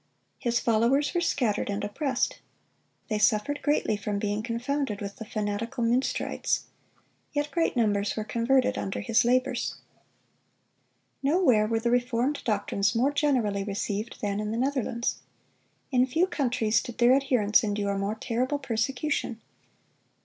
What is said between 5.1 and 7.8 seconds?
the fanatical Munsterites. Yet great